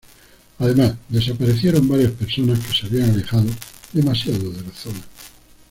Además, 0.57 0.95
desaparecieron 1.09 1.87
varias 1.87 2.13
personas 2.13 2.57
que 2.65 2.73
se 2.75 2.87
habían 2.87 3.11
alejado 3.11 3.45
demasiado 3.93 4.49
de 4.49 4.63
la 4.63 4.71
zona. 4.73 4.99